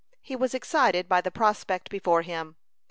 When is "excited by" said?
0.55-1.21